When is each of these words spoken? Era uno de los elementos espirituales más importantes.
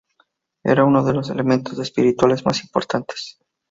Era 0.63 0.83
uno 0.83 1.03
de 1.03 1.13
los 1.13 1.29
elementos 1.29 1.77
espirituales 1.77 2.43
más 2.43 2.63
importantes. 2.63 3.37